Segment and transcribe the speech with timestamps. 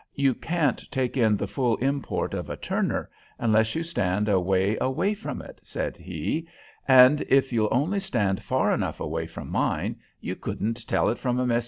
[0.15, 3.07] "You can't take in the full import of a Turner
[3.37, 6.47] unless you stand a way away from it," said he,
[6.87, 11.37] "and if you'll only stand far enough away from mine you couldn't tell it from
[11.37, 11.59] a Meissonier."